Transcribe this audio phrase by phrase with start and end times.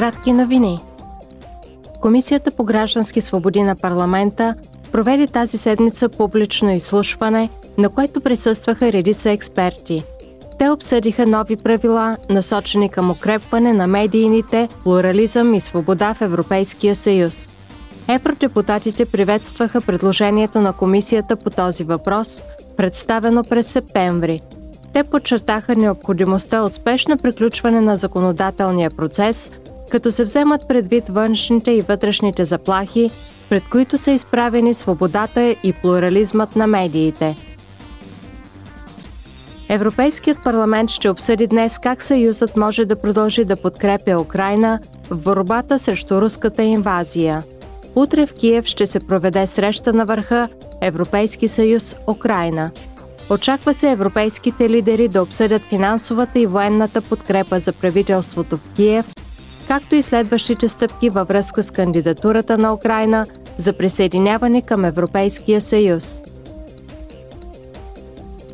[0.00, 0.78] кратки новини.
[2.00, 4.54] Комисията по граждански свободи на парламента
[4.92, 10.04] проведе тази седмица публично изслушване, на което присъстваха редица експерти.
[10.58, 17.52] Те обсъдиха нови правила, насочени към укрепване на медийните, плурализъм и свобода в Европейския съюз.
[18.08, 22.42] Евродепутатите приветстваха предложението на комисията по този въпрос,
[22.76, 24.40] представено през септември.
[24.92, 29.52] Те подчертаха необходимостта от спешно приключване на законодателния процес,
[29.90, 33.10] като се вземат предвид външните и вътрешните заплахи,
[33.48, 37.36] пред които са изправени свободата и плурализмът на медиите.
[39.68, 44.78] Европейският парламент ще обсъди днес как Съюзът може да продължи да подкрепя Украина
[45.10, 47.42] в борбата срещу руската инвазия.
[47.94, 50.48] Утре в Киев ще се проведе среща на върха
[50.80, 52.70] Европейски съюз Украина.
[53.30, 59.06] Очаква се европейските лидери да обсъдят финансовата и военната подкрепа за правителството в Киев,
[59.70, 66.22] както и следващите стъпки във връзка с кандидатурата на Украина за присъединяване към Европейския съюз.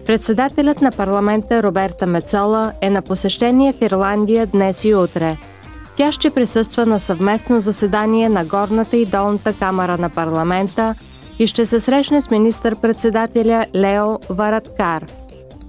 [0.06, 5.36] Председателят на парламента Роберта Мецола е на посещение в Ирландия днес и утре.
[5.96, 10.94] Тя ще присъства на съвместно заседание на горната и долната камера на парламента
[11.38, 15.06] и ще се срещне с министър-председателя Лео Вараткар.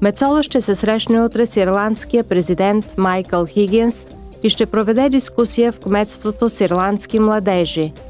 [0.02, 4.08] Мецола ще се срещне утре с ирландския президент Майкъл Хигинс
[4.44, 7.94] и ще проведе дискусия в кметството с ирландски младежи–